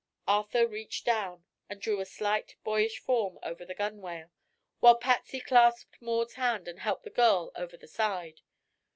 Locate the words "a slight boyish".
1.99-2.97